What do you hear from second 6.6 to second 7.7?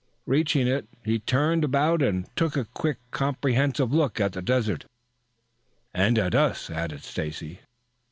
added Stacy.